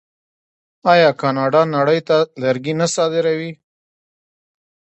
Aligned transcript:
آیا 0.93 1.09
کاناډا 1.21 1.61
نړۍ 1.75 1.99
ته 2.07 2.17
لرګي 2.41 2.73
نه 2.79 2.87
صادروي؟ 2.95 3.51